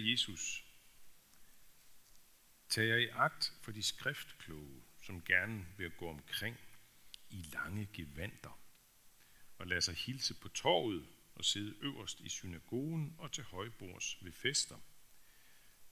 Jesus, 0.00 0.64
tag 2.68 2.88
jer 2.88 2.96
i 2.96 3.08
agt 3.08 3.52
for 3.62 3.72
de 3.72 3.82
skriftkloge, 3.82 4.82
som 5.02 5.22
gerne 5.22 5.66
vil 5.76 5.90
gå 5.90 6.08
omkring 6.08 6.56
i 7.30 7.42
lange 7.52 7.88
gevanter, 7.92 8.60
og 9.58 9.66
lade 9.66 9.80
sig 9.80 9.94
hilse 9.94 10.34
på 10.34 10.48
torvet 10.48 11.08
og 11.34 11.44
sidde 11.44 11.76
øverst 11.80 12.20
i 12.20 12.28
synagogen 12.28 13.14
og 13.18 13.32
til 13.32 13.44
højbords 13.44 14.24
ved 14.24 14.32
fester. 14.32 14.78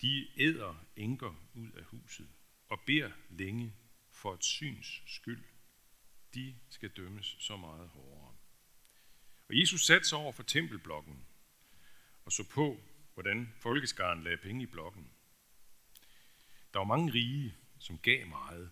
De 0.01 0.41
æder 0.41 0.87
enker 0.97 1.35
ud 1.55 1.71
af 1.71 1.85
huset 1.85 2.29
og 2.69 2.81
beder 2.81 3.13
længe 3.31 3.75
for 4.11 4.35
et 4.35 4.45
syns 4.45 5.03
skyld. 5.07 5.45
De 6.35 6.59
skal 6.71 6.91
dømmes 6.91 7.37
så 7.39 7.57
meget 7.57 7.89
hårdere. 7.89 8.37
Og 9.49 9.61
Jesus 9.61 9.87
satte 9.87 10.09
sig 10.09 10.19
over 10.19 10.33
for 10.33 10.43
tempelblokken 10.43 11.27
og 12.25 12.33
så 12.33 12.49
på, 12.49 12.81
hvordan 13.19 13.53
folkeskaren 13.57 14.23
lagde 14.23 14.37
penge 14.37 14.62
i 14.62 14.66
blokken. 14.66 15.11
Der 16.73 16.79
var 16.79 16.84
mange 16.84 17.12
rige, 17.12 17.56
som 17.79 17.98
gav 17.98 18.27
meget. 18.27 18.70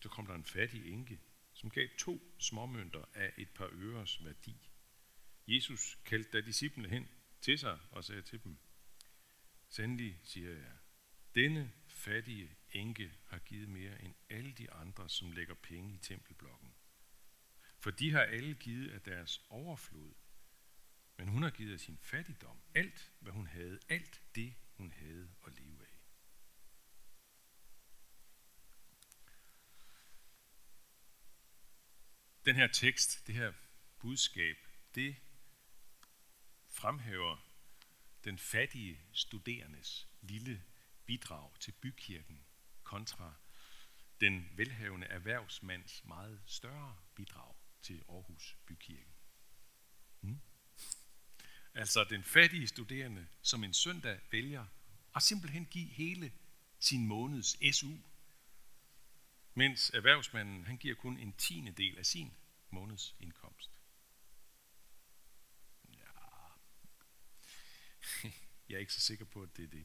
Så 0.00 0.08
kom 0.08 0.26
der 0.26 0.34
en 0.34 0.44
fattig 0.44 0.92
enke, 0.92 1.20
som 1.52 1.70
gav 1.70 1.88
to 1.98 2.34
småmønter 2.38 3.04
af 3.14 3.32
et 3.38 3.48
par 3.50 3.70
øres 3.72 4.24
værdi. 4.24 4.70
Jesus 5.48 5.98
kaldte 6.04 6.30
da 6.30 6.46
disciplene 6.46 6.88
hen 6.88 7.08
til 7.40 7.58
sig 7.58 7.78
og 7.90 8.04
sagde 8.04 8.22
til 8.22 8.44
dem, 8.44 8.58
Sandelig 9.68 10.20
siger 10.22 10.50
jeg, 10.50 10.76
denne 11.34 11.72
fattige 11.88 12.56
enke 12.70 13.12
har 13.26 13.38
givet 13.38 13.68
mere 13.68 14.02
end 14.02 14.14
alle 14.30 14.52
de 14.52 14.72
andre, 14.72 15.08
som 15.08 15.32
lægger 15.32 15.54
penge 15.54 15.94
i 15.94 15.98
tempelblokken. 15.98 16.74
For 17.78 17.90
de 17.90 18.12
har 18.12 18.22
alle 18.22 18.54
givet 18.54 18.90
af 18.90 19.00
deres 19.00 19.46
overflod, 19.48 20.14
men 21.18 21.28
hun 21.28 21.42
har 21.42 21.50
givet 21.50 21.72
af 21.72 21.80
sin 21.80 21.98
fattigdom 21.98 22.60
alt, 22.74 23.12
hvad 23.20 23.32
hun 23.32 23.46
havde, 23.46 23.80
alt 23.88 24.22
det, 24.34 24.54
hun 24.76 24.92
havde 24.92 25.30
at 25.46 25.52
leve 25.52 25.86
af. 25.86 25.98
Den 32.44 32.56
her 32.56 32.66
tekst, 32.66 33.26
det 33.26 33.34
her 33.34 33.52
budskab, 33.98 34.56
det 34.94 35.16
fremhæver 36.66 37.36
den 38.24 38.38
fattige 38.38 39.00
studerendes 39.12 40.08
lille 40.20 40.62
bidrag 41.06 41.60
til 41.60 41.72
bykirken 41.72 42.44
kontra 42.82 43.34
den 44.20 44.50
velhavende 44.56 45.06
erhvervsmands 45.06 46.04
meget 46.04 46.42
større 46.46 46.96
bidrag 47.14 47.54
til 47.82 48.04
Aarhus 48.08 48.56
Bykirke. 48.66 49.17
Altså 51.74 52.04
den 52.04 52.24
fattige 52.24 52.66
studerende, 52.66 53.26
som 53.42 53.64
en 53.64 53.74
søndag 53.74 54.20
vælger 54.30 54.66
at 55.16 55.22
simpelthen 55.22 55.66
give 55.66 55.88
hele 55.88 56.32
sin 56.78 57.06
måneds 57.06 57.76
SU, 57.76 57.92
mens 59.54 59.90
erhvervsmanden 59.94 60.64
han 60.64 60.76
giver 60.76 60.94
kun 60.94 61.18
en 61.18 61.32
tiende 61.32 61.72
del 61.72 61.98
af 61.98 62.06
sin 62.06 62.32
måneds 62.70 63.14
indkomst. 63.20 63.70
Jeg 68.68 68.74
er 68.74 68.78
ikke 68.78 68.92
så 68.92 69.00
sikker 69.00 69.24
på, 69.24 69.42
at 69.42 69.56
det 69.56 69.64
er 69.64 69.68
det. 69.68 69.84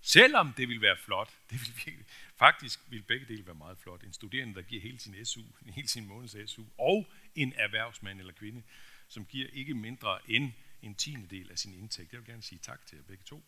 Selvom 0.00 0.52
det 0.52 0.68
vil 0.68 0.80
være 0.80 0.96
flot, 0.96 1.38
det 1.50 1.60
vil 1.60 1.72
virkelig, 1.84 2.06
faktisk 2.36 2.80
vil 2.88 3.02
begge 3.02 3.26
dele 3.26 3.46
være 3.46 3.54
meget 3.54 3.78
flot. 3.78 4.02
En 4.02 4.12
studerende, 4.12 4.54
der 4.54 4.62
giver 4.62 4.82
hele 4.82 4.98
sin 4.98 5.24
SU, 5.24 5.42
hele 5.76 5.88
sin 5.88 6.06
måneds 6.06 6.50
SU, 6.50 6.64
og 6.78 7.10
en 7.34 7.52
erhvervsmand 7.52 8.20
eller 8.20 8.32
kvinde, 8.32 8.62
som 9.08 9.26
giver 9.26 9.48
ikke 9.52 9.74
mindre 9.74 10.30
end 10.30 10.52
en 10.82 10.94
tiende 10.94 11.26
del 11.26 11.50
af 11.50 11.58
sin 11.58 11.74
indtægt. 11.74 12.12
Jeg 12.12 12.20
vil 12.20 12.26
gerne 12.26 12.42
sige 12.42 12.58
tak 12.58 12.86
til 12.86 12.96
jer 12.96 13.02
begge 13.02 13.24
to. 13.24 13.44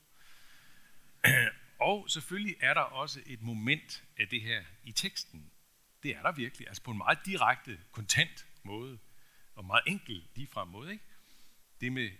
Og 1.79 2.11
selvfølgelig 2.11 2.57
er 2.61 2.75
der 2.75 2.81
også 2.81 3.23
et 3.27 3.43
moment 3.43 4.05
af 4.17 4.29
det 4.29 4.43
her 4.43 4.65
i 4.85 4.93
teksten. 4.93 5.51
Det 6.03 6.17
er 6.17 6.23
der 6.23 6.33
virkelig, 6.33 6.69
altså 6.69 6.83
på 6.83 6.91
en 6.91 6.99
meget 6.99 7.19
direkte, 7.27 7.81
kontant 7.93 8.47
måde, 8.63 8.99
og 9.55 9.65
meget 9.65 9.83
enkel, 9.87 10.29
ligefrem 10.35 10.69
måde. 10.69 10.93
Ikke? 10.93 11.05
Det 11.81 11.93
med 11.93 12.11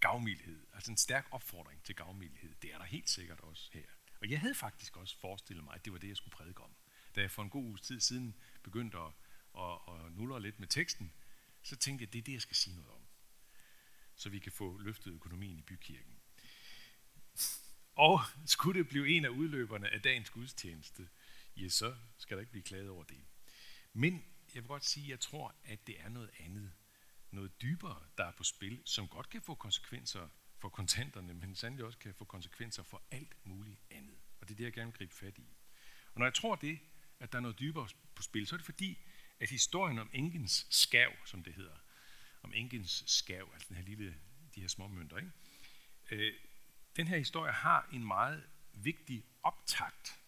gavmildhed, 0.00 0.66
altså 0.74 0.90
en 0.90 0.96
stærk 0.96 1.28
opfordring 1.30 1.82
til 1.82 1.96
gavmildhed, 1.96 2.54
det 2.62 2.74
er 2.74 2.78
der 2.78 2.84
helt 2.84 3.10
sikkert 3.10 3.40
også 3.40 3.70
her. 3.72 3.82
Og 4.20 4.30
jeg 4.30 4.40
havde 4.40 4.54
faktisk 4.54 4.96
også 4.96 5.18
forestillet 5.20 5.64
mig, 5.64 5.74
at 5.74 5.84
det 5.84 5.92
var 5.92 5.98
det, 5.98 6.08
jeg 6.08 6.16
skulle 6.16 6.36
prædike 6.36 6.62
om. 6.62 6.70
Da 7.14 7.20
jeg 7.20 7.30
for 7.30 7.42
en 7.42 7.50
god 7.50 7.64
uges 7.64 7.80
tid 7.80 8.00
siden 8.00 8.36
begyndte 8.62 8.98
at, 8.98 9.12
at, 9.58 9.78
at 9.88 10.12
nulle 10.12 10.42
lidt 10.42 10.60
med 10.60 10.68
teksten, 10.68 11.12
så 11.62 11.76
tænkte 11.76 12.02
jeg, 12.02 12.08
at 12.08 12.12
det 12.12 12.18
er 12.18 12.22
det, 12.22 12.32
jeg 12.32 12.40
skal 12.40 12.56
sige 12.56 12.76
noget 12.76 12.90
om. 12.90 13.05
Så 14.16 14.28
vi 14.28 14.38
kan 14.38 14.52
få 14.52 14.78
løftet 14.78 15.12
økonomien 15.12 15.58
i 15.58 15.62
bykirken. 15.62 16.20
Og 17.92 18.20
skulle 18.46 18.80
det 18.80 18.88
blive 18.88 19.08
en 19.08 19.24
af 19.24 19.28
udløberne 19.28 19.88
af 19.88 20.02
dagens 20.02 20.30
gudstjeneste, 20.30 21.08
ja, 21.56 21.68
så 21.68 21.94
skal 22.18 22.36
der 22.36 22.40
ikke 22.40 22.52
blive 22.52 22.62
klaget 22.62 22.88
over 22.88 23.04
det. 23.04 23.24
Men 23.92 24.24
jeg 24.54 24.62
vil 24.62 24.68
godt 24.68 24.84
sige, 24.84 25.04
at 25.04 25.10
jeg 25.10 25.20
tror, 25.20 25.54
at 25.64 25.86
det 25.86 26.00
er 26.00 26.08
noget 26.08 26.30
andet 26.38 26.72
noget 27.30 27.62
dybere, 27.62 28.02
der 28.18 28.24
er 28.24 28.32
på 28.32 28.44
spil, 28.44 28.82
som 28.84 29.08
godt 29.08 29.28
kan 29.28 29.42
få 29.42 29.54
konsekvenser 29.54 30.28
for 30.58 30.68
kontanterne, 30.68 31.34
men 31.34 31.54
sandelig 31.54 31.84
også 31.84 31.98
kan 31.98 32.14
få 32.14 32.24
konsekvenser 32.24 32.82
for 32.82 33.02
alt 33.10 33.36
muligt 33.44 33.80
andet. 33.90 34.16
Og 34.40 34.48
det 34.48 34.54
er 34.54 34.56
det, 34.56 34.64
jeg 34.64 34.72
gerne 34.72 34.90
vil 34.90 34.98
gribe 34.98 35.14
fat 35.14 35.38
i. 35.38 35.46
Og 36.14 36.18
når 36.18 36.26
jeg 36.26 36.34
tror 36.34 36.54
det, 36.54 36.78
at 37.20 37.32
der 37.32 37.38
er 37.38 37.42
noget 37.42 37.58
dybere 37.58 37.88
på 38.14 38.22
spil, 38.22 38.46
så 38.46 38.54
er 38.54 38.56
det 38.56 38.64
fordi, 38.64 38.98
at 39.40 39.50
historien 39.50 39.98
om 39.98 40.10
enkens 40.12 40.66
skav, 40.70 41.12
som 41.24 41.42
det 41.42 41.54
hedder, 41.54 41.76
om 42.46 42.52
enkens 42.54 43.04
skav, 43.06 43.50
altså 43.52 43.68
den 43.68 43.76
her 43.76 43.84
lille, 43.84 44.16
de 44.54 44.60
her 44.60 44.68
små 44.68 44.88
mønter, 44.88 45.16
ikke? 45.16 45.32
Øh, 46.10 46.34
den 46.96 47.08
her 47.08 47.18
historie 47.18 47.52
har 47.52 47.88
en 47.92 48.04
meget 48.04 48.44
vigtig 48.72 49.24
optakt. 49.42 50.20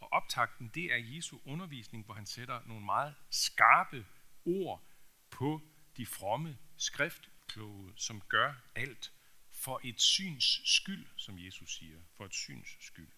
Og 0.00 0.12
optakten, 0.12 0.70
det 0.74 0.92
er 0.92 0.96
Jesu 0.96 1.38
undervisning, 1.44 2.04
hvor 2.04 2.14
han 2.14 2.26
sætter 2.26 2.66
nogle 2.66 2.84
meget 2.84 3.14
skarpe 3.30 4.06
ord 4.44 4.82
på 5.30 5.62
de 5.96 6.06
fromme 6.06 6.58
skriftkloge, 6.76 7.92
som 7.96 8.20
gør 8.20 8.54
alt 8.74 9.12
for 9.50 9.80
et 9.84 10.00
syns 10.00 10.60
skyld, 10.64 11.06
som 11.16 11.38
Jesus 11.38 11.76
siger, 11.76 12.00
for 12.16 12.24
et 12.24 12.34
syns 12.34 12.76
skyld. 12.80 13.08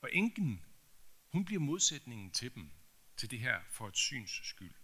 Og 0.00 0.10
enken, 0.12 0.64
hun 1.32 1.44
bliver 1.44 1.60
modsætningen 1.60 2.30
til 2.30 2.54
dem, 2.54 2.70
til 3.16 3.30
det 3.30 3.38
her 3.38 3.60
for 3.70 3.88
et 3.88 3.96
syns 3.96 4.40
skyld. 4.44 4.74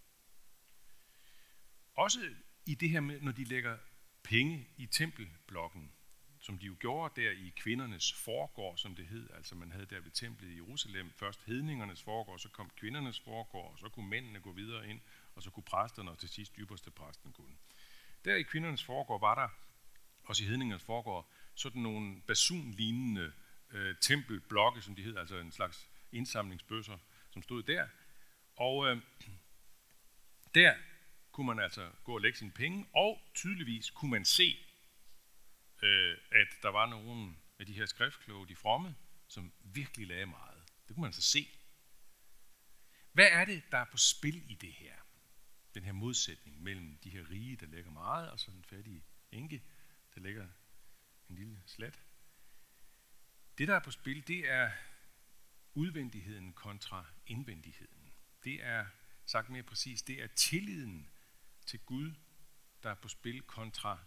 Også 1.95 2.35
i 2.67 2.75
det 2.75 2.91
her 2.91 3.01
med, 3.01 3.21
når 3.21 3.33
de 3.33 3.45
lægger 3.45 3.79
penge 4.23 4.69
i 4.77 4.87
tempelblokken, 4.87 5.93
som 6.39 6.59
de 6.59 6.67
jo 6.67 6.77
gjorde 6.81 7.23
der 7.23 7.31
i 7.31 7.53
kvindernes 7.57 8.13
forgård, 8.13 8.79
som 8.79 8.95
det 8.95 9.07
hed. 9.07 9.31
Altså 9.35 9.55
man 9.55 9.73
havde 9.73 9.87
der 9.87 10.01
ved 10.01 10.11
templet 10.11 10.49
i 10.51 10.55
Jerusalem 10.55 11.11
først 11.17 11.45
hedningernes 11.45 12.03
forgård, 12.03 12.39
så 12.39 12.49
kom 12.49 12.71
kvindernes 12.77 13.21
forgård, 13.21 13.73
og 13.73 13.79
så 13.79 13.89
kunne 13.89 14.09
mændene 14.09 14.41
gå 14.41 14.53
videre 14.53 14.89
ind, 14.89 15.01
og 15.35 15.43
så 15.43 15.51
kunne 15.51 15.63
præsterne, 15.63 16.11
og 16.11 16.19
til 16.19 16.29
sidst 16.29 16.53
ypperste 16.59 16.91
præsten 16.91 17.33
kunne. 17.33 17.57
Der 18.25 18.35
i 18.35 18.43
kvindernes 18.43 18.85
forgård 18.85 19.21
var 19.21 19.35
der, 19.35 19.49
også 20.25 20.45
i 20.45 20.47
hedningernes 20.47 20.85
forgård, 20.85 21.31
sådan 21.55 21.83
nogle 21.83 22.21
basunlignende 22.21 23.33
øh, 23.71 23.97
tempelblokke, 24.01 24.83
som 24.83 24.95
de 24.95 25.03
hed, 25.03 25.17
altså 25.17 25.39
en 25.39 25.53
slags 25.53 25.89
indsamlingsbøsser, 26.13 26.99
som 27.31 27.43
stod 27.43 27.63
der. 27.63 27.87
Og 28.57 28.87
øh, 28.87 29.03
der 30.55 30.75
kunne 31.33 31.47
man 31.47 31.59
altså 31.59 31.91
gå 32.05 32.15
og 32.15 32.21
lægge 32.21 32.39
sine 32.39 32.53
penge, 32.53 32.87
og 32.95 33.23
tydeligvis 33.35 33.91
kunne 33.91 34.11
man 34.11 34.25
se, 34.25 34.67
øh, 35.83 36.19
at 36.33 36.49
der 36.63 36.69
var 36.69 36.87
nogen 36.87 37.39
af 37.59 37.67
de 37.67 37.73
her 37.73 37.87
skriftkloge, 37.87 38.49
de 38.49 38.57
fromme, 38.57 38.95
som 39.29 39.53
virkelig 39.61 40.07
lagde 40.07 40.27
meget. 40.27 40.63
Det 40.89 40.95
kunne 40.95 41.03
man 41.03 41.13
så 41.13 41.23
se. 41.23 41.49
Hvad 43.13 43.29
er 43.31 43.45
det, 43.45 43.63
der 43.73 43.79
er 43.79 43.85
på 43.85 43.97
spil 43.97 44.51
i 44.51 44.55
det 44.55 44.73
her? 44.73 44.95
Den 45.75 45.85
her 45.85 45.93
modsætning 45.93 46.63
mellem 46.63 46.99
de 47.05 47.11
her 47.11 47.31
rige, 47.31 47.57
der 47.57 47.67
lægger 47.67 47.91
meget, 47.91 48.31
og 48.31 48.41
så 48.41 48.51
den 48.51 48.65
fattige 48.65 49.05
enke, 49.31 49.63
der 50.15 50.21
lægger 50.21 50.49
en 51.29 51.35
lille 51.37 51.63
slat. 51.67 52.03
Det, 53.59 53.69
der 53.69 53.75
er 53.75 53.81
på 53.81 53.91
spil, 53.91 54.29
det 54.29 54.51
er 54.51 54.71
udvendigheden 55.75 56.53
kontra 56.53 57.07
indvendigheden. 57.27 58.13
Det 58.45 58.65
er, 58.65 58.87
sagt 59.27 59.49
mere 59.49 59.63
præcis, 59.63 60.03
det 60.03 60.23
er 60.23 60.27
tilliden 60.27 61.11
til 61.67 61.81
Gud, 61.81 62.15
der 62.83 62.91
er 62.91 62.95
på 62.95 63.09
spil 63.09 63.43
kontra 63.43 63.99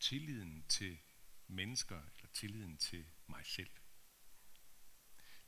tilliden 0.00 0.64
til 0.68 0.98
mennesker, 1.46 2.02
eller 2.16 2.30
tilliden 2.32 2.76
til 2.76 3.06
mig 3.26 3.46
selv. 3.46 3.70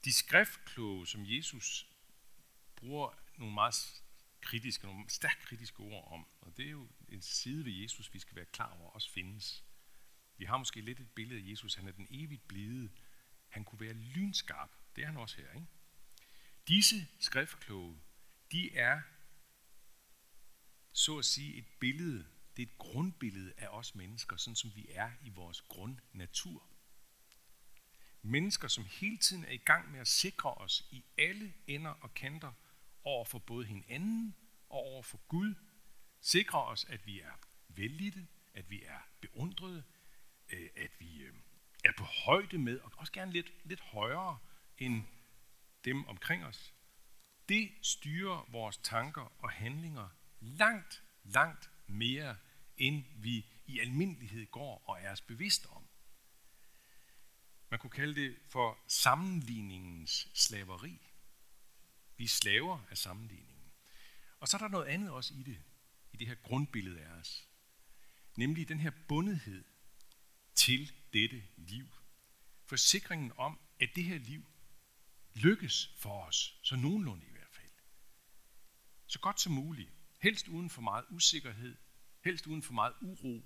De 0.04 0.12
skriftkloge, 0.12 1.06
som 1.06 1.24
Jesus 1.26 1.88
bruger 2.76 3.12
nogle 3.36 3.54
meget 3.54 4.02
kritiske, 4.40 4.86
nogle 4.86 5.10
stærkt 5.10 5.40
kritiske 5.42 5.80
ord 5.80 6.12
om, 6.12 6.26
og 6.40 6.56
det 6.56 6.66
er 6.66 6.70
jo 6.70 6.88
en 7.08 7.22
side 7.22 7.64
ved 7.64 7.72
Jesus, 7.72 8.14
vi 8.14 8.18
skal 8.18 8.36
være 8.36 8.44
klar 8.44 8.70
over, 8.70 8.90
også 8.90 9.10
findes. 9.10 9.64
Vi 10.36 10.44
har 10.44 10.56
måske 10.56 10.80
lidt 10.80 11.00
et 11.00 11.10
billede 11.10 11.40
af 11.40 11.50
Jesus, 11.50 11.74
han 11.74 11.88
er 11.88 11.92
den 11.92 12.06
evigt 12.10 12.48
blide, 12.48 12.90
han 13.48 13.64
kunne 13.64 13.80
være 13.80 13.92
lynskarp, 13.92 14.70
det 14.96 15.02
er 15.02 15.06
han 15.06 15.16
også 15.16 15.36
her, 15.36 15.52
ikke? 15.52 15.66
Disse 16.68 17.08
skriftkloge, 17.20 18.00
de 18.52 18.76
er 18.76 19.02
så 20.94 21.18
at 21.18 21.24
sige 21.24 21.54
et 21.54 21.66
billede 21.80 22.24
det 22.56 22.62
er 22.62 22.66
et 22.66 22.78
grundbillede 22.78 23.52
af 23.56 23.68
os 23.68 23.94
mennesker, 23.94 24.36
sådan 24.36 24.56
som 24.56 24.72
vi 24.74 24.86
er 24.90 25.10
i 25.24 25.30
vores 25.30 25.60
grundnatur. 25.60 26.66
Mennesker, 28.22 28.68
som 28.68 28.84
hele 28.84 29.18
tiden 29.18 29.44
er 29.44 29.50
i 29.50 29.56
gang 29.56 29.90
med 29.90 30.00
at 30.00 30.08
sikre 30.08 30.54
os 30.54 30.88
i 30.90 31.04
alle 31.18 31.54
ender 31.66 31.90
og 31.90 32.14
kanter 32.14 32.52
over 33.04 33.24
for 33.24 33.38
både 33.38 33.66
hinanden 33.66 34.34
og 34.68 34.78
over 34.78 35.02
for 35.02 35.20
Gud. 35.28 35.54
Sikre 36.20 36.64
os, 36.64 36.84
at 36.84 37.06
vi 37.06 37.20
er 37.20 37.32
vellidte, 37.68 38.26
at 38.54 38.70
vi 38.70 38.82
er 38.82 38.98
beundrede, 39.20 39.82
øh, 40.48 40.68
at 40.76 40.90
vi 40.98 41.22
øh, 41.22 41.34
er 41.84 41.92
på 41.98 42.04
højde 42.04 42.58
med, 42.58 42.80
og 42.80 42.92
også 42.96 43.12
gerne 43.12 43.32
lidt, 43.32 43.52
lidt 43.64 43.80
højere 43.80 44.38
end 44.78 45.04
dem 45.84 46.04
omkring 46.04 46.44
os. 46.44 46.74
Det 47.48 47.72
styrer 47.82 48.48
vores 48.50 48.76
tanker 48.76 49.32
og 49.38 49.50
handlinger 49.50 50.08
langt, 50.44 51.02
langt 51.24 51.70
mere, 51.86 52.36
end 52.76 53.04
vi 53.16 53.46
i 53.66 53.78
almindelighed 53.78 54.46
går 54.46 54.82
og 54.88 55.00
er 55.00 55.12
os 55.12 55.20
bevidst 55.20 55.66
om. 55.70 55.86
Man 57.70 57.80
kunne 57.80 57.90
kalde 57.90 58.20
det 58.20 58.36
for 58.48 58.78
sammenligningens 58.88 60.28
slaveri. 60.34 61.10
Vi 62.16 62.24
er 62.24 62.28
slaver 62.28 62.78
af 62.90 62.98
sammenligningen. 62.98 63.72
Og 64.40 64.48
så 64.48 64.56
er 64.56 64.58
der 64.58 64.68
noget 64.68 64.86
andet 64.86 65.10
også 65.10 65.34
i 65.34 65.42
det, 65.42 65.62
i 66.12 66.16
det 66.16 66.26
her 66.26 66.34
grundbillede 66.34 67.00
af 67.00 67.10
os. 67.10 67.48
Nemlig 68.36 68.68
den 68.68 68.80
her 68.80 68.90
bundethed 69.08 69.64
til 70.54 70.92
dette 71.12 71.44
liv. 71.56 71.88
Forsikringen 72.64 73.32
om, 73.36 73.58
at 73.80 73.88
det 73.96 74.04
her 74.04 74.18
liv 74.18 74.44
lykkes 75.34 75.94
for 75.96 76.24
os, 76.24 76.58
så 76.62 76.76
nogenlunde 76.76 77.26
i 77.26 77.30
hvert 77.30 77.50
fald. 77.50 77.70
Så 79.06 79.18
godt 79.18 79.40
som 79.40 79.52
muligt. 79.52 79.93
Helst 80.24 80.48
uden 80.48 80.70
for 80.70 80.82
meget 80.82 81.04
usikkerhed, 81.10 81.76
helst 82.20 82.46
uden 82.46 82.62
for 82.62 82.72
meget 82.72 82.94
uro, 83.00 83.42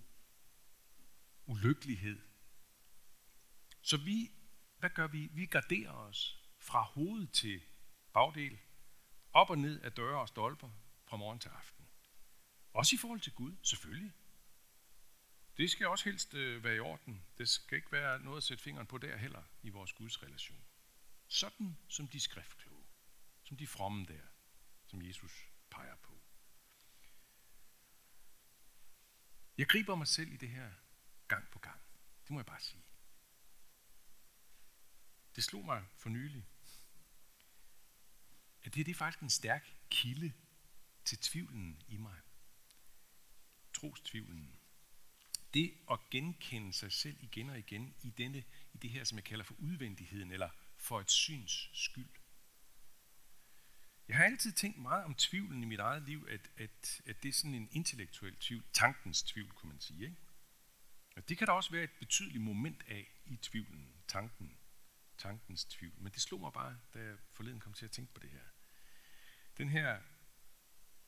ulykkelighed. 1.47 2.21
Så 3.83 3.97
vi, 3.97 4.31
hvad 4.79 4.91
gør 4.91 5.07
vi? 5.07 5.29
Vi 5.33 5.47
garderer 5.47 5.93
os 5.93 6.45
fra 6.59 6.83
hoved 6.83 7.27
til 7.27 7.63
bagdel, 8.13 8.59
op 9.33 9.51
og 9.51 9.59
ned 9.59 9.81
af 9.81 9.93
døre 9.93 10.21
og 10.21 10.29
stolper 10.29 10.71
fra 11.05 11.17
morgen 11.17 11.39
til 11.39 11.49
aften. 11.49 11.89
Også 12.73 12.97
i 12.97 12.99
forhold 12.99 13.21
til 13.21 13.33
Gud, 13.33 13.57
selvfølgelig. 13.63 14.13
Det 15.57 15.71
skal 15.71 15.87
også 15.87 16.05
helst 16.05 16.35
øh, 16.35 16.65
være 16.65 16.77
i 16.77 16.81
orden. 16.81 17.23
Det 17.39 17.49
skal 17.49 17.77
ikke 17.77 17.93
være 17.93 18.21
noget 18.21 18.37
at 18.37 18.43
sætte 18.43 18.63
fingeren 18.63 18.87
på 18.87 18.99
der 18.99 19.17
heller 19.17 19.43
i 19.63 19.69
vores 19.69 19.93
Guds 19.93 20.23
relation. 20.23 20.65
Sådan 21.29 21.77
som 21.89 22.09
de 22.09 22.21
skriftkloge, 22.21 22.87
som 23.45 23.57
de 23.57 23.67
fromme 23.67 24.07
der, 24.07 24.23
som 24.87 25.03
Jesus 25.03 25.51
peger 25.71 25.97
på. 25.97 26.18
Jeg 29.59 29.67
griber 29.67 29.95
mig 29.95 30.07
selv 30.07 30.33
i 30.33 30.37
det 30.37 30.49
her 30.49 30.71
gang 31.29 31.49
på 31.51 31.59
gang. 31.59 31.81
Det 32.23 32.31
må 32.31 32.39
jeg 32.39 32.47
bare 32.47 32.61
sige. 32.61 32.83
Det 35.37 35.45
slog 35.45 35.65
mig 35.65 35.85
for 35.97 36.09
nylig, 36.09 36.47
at 38.63 38.75
det, 38.75 38.87
det 38.87 38.93
er 38.93 38.97
faktisk 38.97 39.23
en 39.23 39.31
stærk 39.31 39.75
kilde 39.91 40.33
til 41.05 41.19
tvivlen 41.19 41.83
i 41.89 41.97
mig. 41.97 42.17
Trostvivlen. 43.73 44.59
Det 45.55 45.75
at 45.91 45.99
genkende 46.11 46.73
sig 46.73 46.93
selv 46.93 47.17
igen 47.21 47.51
og 47.51 47.59
igen 47.59 47.95
i, 48.03 48.11
denne, 48.11 48.45
i 48.73 48.79
det 48.79 48.91
her, 48.91 49.05
som 49.05 49.19
jeg 49.19 49.25
kalder 49.25 49.45
for 49.45 49.55
udvendigheden, 49.59 50.33
eller 50.33 50.51
for 50.77 51.01
et 51.01 51.11
syns 51.11 51.71
skyld. 51.73 52.11
Jeg 54.09 54.17
har 54.17 54.25
altid 54.25 54.53
tænkt 54.53 54.79
meget 54.79 55.05
om 55.05 55.15
tvivlen 55.15 55.63
i 55.63 55.67
mit 55.67 55.81
eget 55.81 56.03
liv, 56.03 56.27
at, 56.31 56.51
at, 56.57 57.01
at 57.07 57.23
det 57.23 57.29
er 57.29 57.33
sådan 57.33 57.55
en 57.55 57.69
intellektuel 57.73 58.37
tvivl, 58.37 58.65
tankens 58.73 59.23
tvivl, 59.23 59.53
kunne 59.53 59.69
man 59.69 59.81
sige. 59.81 60.05
Ikke? 60.05 60.17
Og 61.17 61.29
det 61.29 61.39
kan 61.39 61.47
der 61.47 61.53
også 61.53 61.71
være 61.71 61.85
et 61.85 61.91
betydeligt 61.99 62.45
moment 62.45 62.85
af 62.89 63.13
i 63.27 63.37
tvivlen, 63.37 63.93
tanken, 64.09 64.59
tankens 65.19 65.65
tvivl. 65.65 65.95
Men 65.99 66.13
det 66.13 66.23
slog 66.23 66.41
mig 66.41 66.53
bare, 66.53 66.79
da 66.95 66.99
jeg 66.99 67.17
forleden 67.33 67.61
kom 67.61 67.73
til 67.73 67.85
at 67.85 67.91
tænke 67.91 68.15
på 68.15 68.21
det 68.21 68.31
her. 68.31 68.45
Den 69.57 69.69
her 69.69 70.01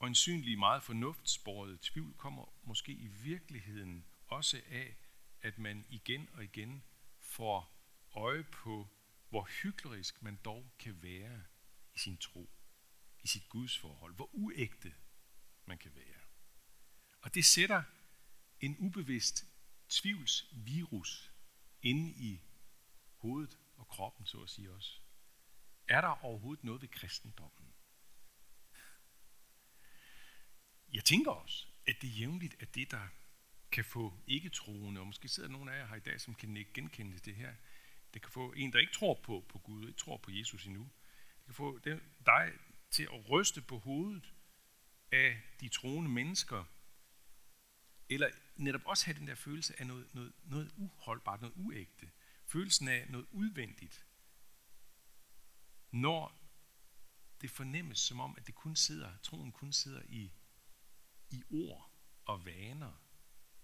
øjensynlige 0.00 0.56
meget 0.56 0.82
fornuftsborede 0.82 1.79
tvivl 1.82 2.14
kommer 2.14 2.53
måske 2.62 2.93
i 2.93 3.06
virkeligheden 3.06 4.05
også 4.26 4.62
af, 4.70 4.96
at 5.43 5.58
man 5.58 5.85
igen 5.88 6.29
og 6.32 6.44
igen 6.44 6.82
får 7.19 7.76
øje 8.14 8.44
på, 8.44 8.88
hvor 9.29 9.49
hyklerisk 9.62 10.23
man 10.23 10.38
dog 10.44 10.70
kan 10.79 11.03
være 11.03 11.43
i 11.94 11.99
sin 11.99 12.17
tro, 12.17 12.50
i 13.22 13.28
sit 13.28 13.49
gudsforhold, 13.49 14.14
hvor 14.14 14.31
uægte 14.32 14.94
man 15.67 15.78
kan 15.78 15.94
være. 15.94 16.20
Og 17.20 17.34
det 17.34 17.44
sætter 17.44 17.82
en 18.61 18.76
ubevidst 18.78 19.46
tvivlsvirus 19.88 21.32
inde 21.82 22.11
i 22.11 22.40
hovedet 23.17 23.58
og 23.76 23.88
kroppen, 23.88 24.26
så 24.26 24.38
at 24.38 24.50
sige 24.50 24.72
også. 24.72 25.00
Er 25.88 26.00
der 26.00 26.25
overhovedet 26.25 26.64
noget 26.64 26.82
ved 26.82 26.88
kristendommen? 26.88 27.75
Jeg 30.93 31.05
tænker 31.05 31.31
også, 31.31 31.67
at 31.87 31.96
det 32.02 32.19
jævnligt 32.20 32.56
er 32.61 32.67
det, 32.67 32.90
der 32.90 33.08
kan 33.72 33.84
få 33.84 34.14
ikke-troende, 34.26 35.00
og 35.00 35.06
måske 35.06 35.28
sidder 35.28 35.49
nogen 35.49 35.69
af 35.69 35.78
jer 35.78 35.87
her 35.87 35.96
i 35.96 36.00
dag, 36.00 36.20
som 36.20 36.34
kan 36.34 36.56
ikke 36.56 36.72
genkende 36.72 37.19
det 37.19 37.37
her. 37.37 37.55
Det 38.14 38.22
kan 38.22 38.31
få 38.31 38.52
en, 38.52 38.72
der 38.72 38.78
ikke 38.78 38.93
tror 38.93 39.14
på, 39.14 39.44
på 39.49 39.58
Gud, 39.58 39.88
ikke 39.88 39.99
tror 39.99 40.17
på 40.17 40.31
Jesus 40.31 40.67
endnu. 40.67 40.90
Det 41.38 41.44
kan 41.44 41.55
få 41.55 41.78
dig 42.26 42.52
til 42.91 43.03
at 43.03 43.31
ryste 43.31 43.63
på 43.63 43.79
hovedet 43.79 44.35
af 45.13 45.43
de 45.61 45.69
troende 45.69 46.11
mennesker, 46.11 46.65
eller 48.09 48.31
netop 48.57 48.81
også 48.85 49.07
have 49.07 49.19
den 49.19 49.27
der 49.27 49.35
følelse 49.35 49.81
af 49.81 49.87
noget, 49.87 50.15
noget, 50.15 50.33
noget 50.45 50.73
uholdbart, 50.77 51.41
noget 51.41 51.55
uægte. 51.57 52.11
Følelsen 52.47 52.89
af 52.89 53.07
noget 53.11 53.27
udvendigt. 53.31 54.07
Når 55.91 56.41
det 57.41 57.51
fornemmes 57.51 57.99
som 57.99 58.21
om, 58.21 58.37
at 58.37 58.47
det 58.47 58.55
kun 58.55 58.77
sidder, 58.77 59.17
troen 59.23 59.53
kun 59.53 59.73
sidder 59.73 60.03
i, 60.09 60.33
i 61.31 61.43
ord 61.51 61.91
og 62.25 62.45
vaner, 62.45 62.93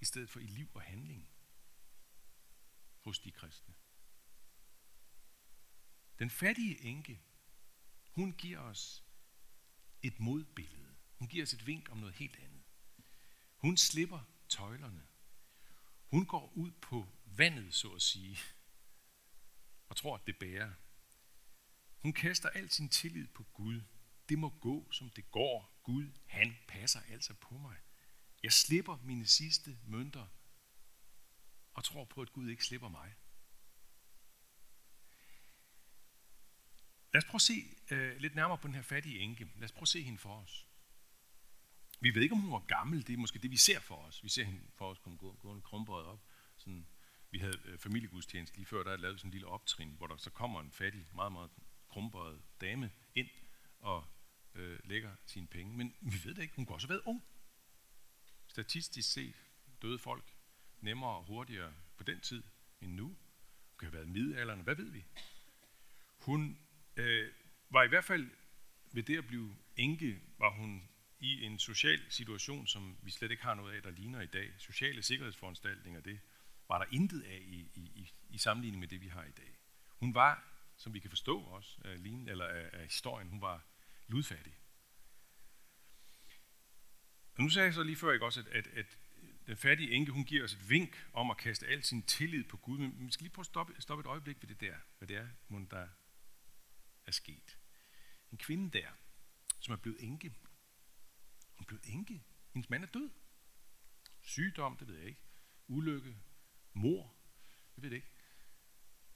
i 0.00 0.04
stedet 0.04 0.30
for 0.30 0.40
i 0.40 0.46
liv 0.46 0.70
og 0.74 0.82
handling 0.82 1.28
hos 3.00 3.18
de 3.18 3.30
kristne. 3.32 3.74
Den 6.18 6.30
fattige 6.30 6.80
enke, 6.82 7.22
hun 8.10 8.32
giver 8.32 8.58
os 8.58 9.05
et 10.02 10.20
modbillede. 10.20 10.94
Hun 11.18 11.28
giver 11.28 11.42
os 11.42 11.52
et 11.52 11.66
vink 11.66 11.90
om 11.90 11.98
noget 11.98 12.14
helt 12.14 12.36
andet. 12.36 12.62
Hun 13.56 13.76
slipper 13.76 14.20
tøjlerne. 14.48 15.06
Hun 16.10 16.26
går 16.26 16.52
ud 16.54 16.70
på 16.70 17.06
vandet, 17.24 17.74
så 17.74 17.88
at 17.88 18.02
sige, 18.02 18.38
og 19.88 19.96
tror, 19.96 20.14
at 20.14 20.26
det 20.26 20.38
bærer. 20.38 20.72
Hun 21.98 22.12
kaster 22.12 22.48
al 22.48 22.70
sin 22.70 22.88
tillid 22.88 23.26
på 23.26 23.42
Gud. 23.42 23.80
Det 24.28 24.38
må 24.38 24.48
gå, 24.48 24.92
som 24.92 25.10
det 25.10 25.30
går. 25.30 25.80
Gud, 25.82 26.10
han 26.26 26.56
passer 26.68 27.00
altså 27.00 27.34
på 27.34 27.58
mig. 27.58 27.76
Jeg 28.42 28.52
slipper 28.52 28.96
mine 28.96 29.26
sidste 29.26 29.78
mønter 29.86 30.26
og 31.74 31.84
tror 31.84 32.04
på, 32.04 32.22
at 32.22 32.32
Gud 32.32 32.48
ikke 32.48 32.64
slipper 32.64 32.88
mig. 32.88 33.14
Lad 37.16 37.22
os 37.22 37.28
prøve 37.30 37.38
at 37.38 37.42
se 37.42 37.76
øh, 37.90 38.16
lidt 38.16 38.34
nærmere 38.34 38.58
på 38.58 38.66
den 38.66 38.74
her 38.74 38.82
fattige 38.82 39.18
enke. 39.18 39.48
Lad 39.56 39.64
os 39.64 39.72
prøve 39.72 39.82
at 39.82 39.88
se 39.88 40.02
hende 40.02 40.18
for 40.18 40.36
os. 40.36 40.66
Vi 42.00 42.14
ved 42.14 42.22
ikke, 42.22 42.32
om 42.32 42.40
hun 42.40 42.52
var 42.52 42.58
gammel. 42.58 43.06
Det 43.06 43.12
er 43.12 43.16
måske 43.16 43.38
det, 43.38 43.50
vi 43.50 43.56
ser 43.56 43.80
for 43.80 43.96
os. 43.96 44.24
Vi 44.24 44.28
ser 44.28 44.44
hende 44.44 44.60
for 44.74 44.90
os 44.90 44.98
komme 44.98 45.18
gående 45.18 45.62
krumbøjet 45.62 46.06
op. 46.06 46.20
Sådan, 46.56 46.86
vi 47.30 47.38
havde 47.38 47.58
øh, 47.64 47.78
familiegudstjeneste 47.78 48.56
lige 48.56 48.66
før, 48.66 48.82
der 48.82 48.92
er 48.92 48.96
lavet 48.96 49.20
sådan 49.20 49.28
en 49.28 49.32
lille 49.32 49.46
optrin, 49.46 49.94
hvor 49.96 50.06
der 50.06 50.16
så 50.16 50.30
kommer 50.30 50.60
en 50.60 50.70
fattig, 50.70 51.06
meget, 51.14 51.32
meget 51.32 51.50
krumbøjet 51.88 52.42
dame 52.60 52.90
ind 53.14 53.28
og 53.80 54.04
øh, 54.54 54.78
lægger 54.84 55.16
sine 55.26 55.46
penge. 55.46 55.76
Men 55.76 55.94
vi 56.00 56.20
ved 56.24 56.34
det 56.34 56.42
ikke. 56.42 56.56
Hun 56.56 56.66
kunne 56.66 56.76
også 56.76 56.86
have 56.86 56.94
været 56.94 57.06
ung. 57.06 57.24
Statistisk 58.46 59.12
set 59.12 59.34
døde 59.82 59.98
folk 59.98 60.34
nemmere 60.80 61.10
og 61.10 61.24
hurtigere 61.24 61.72
på 61.96 62.04
den 62.04 62.20
tid 62.20 62.42
end 62.80 62.92
nu. 62.92 63.06
Hun 63.06 63.78
kan 63.78 63.86
have 63.86 63.94
været 63.94 64.08
middelalderen. 64.08 64.60
Hvad 64.60 64.74
ved 64.74 64.90
vi? 64.90 65.04
Hun 66.18 66.58
øh, 66.96 67.32
var 67.70 67.82
i 67.82 67.88
hvert 67.88 68.04
fald 68.04 68.30
ved 68.92 69.02
det 69.02 69.18
at 69.18 69.26
blive 69.26 69.56
enke, 69.76 70.20
var 70.38 70.50
hun 70.50 70.88
i 71.20 71.42
en 71.42 71.58
social 71.58 72.00
situation, 72.08 72.66
som 72.66 72.96
vi 73.02 73.10
slet 73.10 73.30
ikke 73.30 73.42
har 73.42 73.54
noget 73.54 73.74
af, 73.74 73.82
der 73.82 73.90
ligner 73.90 74.20
i 74.20 74.26
dag. 74.26 74.52
Sociale 74.58 75.02
sikkerhedsforanstaltninger, 75.02 76.00
det 76.00 76.20
var 76.68 76.78
der 76.78 76.86
intet 76.90 77.22
af 77.22 77.38
i, 77.42 77.70
i, 77.74 77.80
i 77.94 78.12
i 78.30 78.38
sammenligning 78.38 78.80
med 78.80 78.88
det, 78.88 79.00
vi 79.00 79.08
har 79.08 79.24
i 79.24 79.30
dag. 79.30 79.58
Hun 79.88 80.14
var, 80.14 80.44
som 80.76 80.94
vi 80.94 80.98
kan 80.98 81.10
forstå 81.10 81.40
også 81.40 81.78
af, 81.84 82.02
lignende, 82.02 82.30
eller 82.30 82.46
af, 82.46 82.70
af 82.72 82.82
historien, 82.82 83.28
hun 83.28 83.40
var 83.40 83.64
ludfattig. 84.06 84.58
Og 87.34 87.42
nu 87.42 87.48
sagde 87.48 87.66
jeg 87.66 87.74
så 87.74 87.82
lige 87.82 87.96
før 87.96 88.12
ikke 88.12 88.24
også, 88.24 88.40
at, 88.40 88.46
at, 88.46 88.66
at 88.66 88.98
den 89.46 89.56
fattige 89.56 89.90
enke, 89.90 90.12
hun 90.12 90.24
giver 90.24 90.44
os 90.44 90.52
et 90.52 90.70
vink 90.70 91.06
om 91.12 91.30
at 91.30 91.36
kaste 91.36 91.66
al 91.66 91.82
sin 91.82 92.02
tillid 92.02 92.44
på 92.44 92.56
Gud. 92.56 92.78
Men 92.78 93.06
vi 93.06 93.12
skal 93.12 93.24
lige 93.24 93.32
prøve 93.32 93.42
at 93.42 93.46
stoppe, 93.46 93.74
stoppe 93.78 94.00
et 94.00 94.06
øjeblik 94.06 94.42
ved 94.42 94.48
det 94.48 94.60
der, 94.60 94.74
hvad 94.98 95.08
det 95.08 95.16
er, 95.16 95.28
der 95.70 95.88
er 97.06 97.12
sket. 97.12 97.58
En 98.32 98.38
kvinde 98.38 98.78
der, 98.78 98.88
som 99.60 99.72
er 99.72 99.76
blevet 99.76 100.02
enke. 100.02 100.28
Hun 101.54 101.62
er 101.62 101.66
blevet 101.66 101.84
enke. 101.86 102.24
Hendes 102.52 102.70
mand 102.70 102.82
er 102.82 102.88
død. 102.88 103.10
Sygdom, 104.22 104.76
det 104.76 104.88
ved 104.88 104.96
jeg 104.96 105.06
ikke. 105.06 105.20
Ulykke. 105.68 106.16
Mor, 106.72 107.14
det 107.74 107.82
ved 107.82 107.90
jeg 107.90 107.96
ikke. 107.96 108.12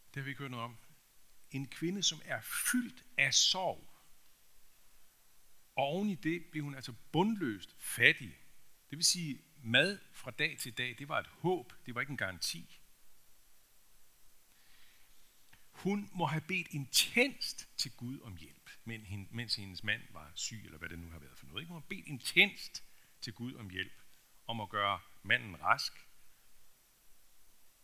Det 0.07 0.17
har 0.17 0.23
vi 0.23 0.31
ikke 0.31 0.39
hørt 0.39 0.51
noget 0.51 0.65
om. 0.65 0.77
En 1.51 1.69
kvinde, 1.69 2.03
som 2.03 2.21
er 2.25 2.41
fyldt 2.41 3.05
af 3.19 3.35
sorg. 3.35 3.91
Og 5.75 5.85
oven 5.85 6.09
i 6.09 6.15
det 6.15 6.45
blev 6.51 6.65
hun 6.65 6.75
altså 6.75 6.95
bundløst 7.13 7.77
fattig. 7.79 8.37
Det 8.91 8.99
vil 8.99 9.05
sige, 9.05 9.43
mad 9.63 9.99
fra 10.13 10.31
dag 10.31 10.59
til 10.59 10.79
dag, 10.79 10.99
det 10.99 11.09
var 11.09 11.21
et 11.21 11.27
håb, 11.27 11.73
det 11.87 11.95
var 11.95 12.01
ikke 12.01 12.11
en 12.11 12.17
garanti. 12.17 12.80
Hun 15.83 16.11
må 16.13 16.27
have 16.27 16.41
bedt 16.41 16.69
intenst 16.71 17.69
til 17.77 17.93
Gud 17.93 18.21
om 18.21 18.37
hjælp, 18.37 18.71
mens 19.31 19.57
hendes 19.57 19.85
mand 19.85 20.03
var 20.13 20.33
syg, 20.35 20.63
eller 20.65 20.79
hvad 20.79 20.89
det 20.89 20.99
nu 20.99 21.11
har 21.11 21.19
været 21.19 21.39
for 21.39 21.47
noget. 21.47 21.67
Hun 21.67 21.77
har 21.77 21.87
bedt 21.89 22.07
intenst 22.07 22.85
til 23.21 23.33
Gud 23.33 23.55
om 23.55 23.71
hjælp, 23.71 24.03
om 24.47 24.61
at 24.61 24.69
gøre 24.69 25.01
manden 25.23 25.61
rask. 25.63 25.93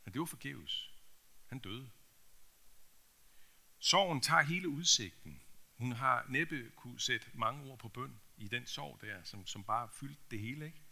Men 0.05 0.13
det 0.13 0.21
var 0.21 0.27
forgæves. 0.27 0.91
Han 1.47 1.59
døde. 1.59 1.91
Sorgen 3.79 4.21
tager 4.21 4.43
hele 4.43 4.69
udsigten. 4.69 5.43
Hun 5.75 5.93
har 5.93 6.27
næppe 6.29 6.71
kunne 6.77 7.01
sætte 7.01 7.27
mange 7.35 7.71
ord 7.71 7.79
på 7.79 7.89
bøn 7.89 8.21
i 8.37 8.49
den 8.49 8.67
sorg 8.67 9.01
der, 9.01 9.25
som, 9.25 9.47
som 9.47 9.65
bare 9.65 9.89
fyldte 9.93 10.23
det 10.31 10.41
hele. 10.41 10.67
Ikke? 10.67 10.83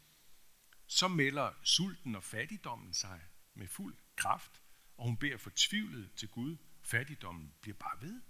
Så 0.87 1.09
melder 1.09 1.53
sulten 1.63 2.17
og 2.17 2.25
fattigdommen 2.25 2.95
sig 2.95 3.21
med 3.55 3.69
fuld 3.69 3.97
kraft, 4.17 4.63
og 4.97 5.05
hun 5.05 5.17
beder 5.17 5.37
fortvivlet 5.37 6.11
til 6.17 6.29
Gud. 6.29 6.57
Fattigdommen 6.85 7.55
bliver 7.61 7.77
bare 7.77 8.03
ved. 8.03 8.23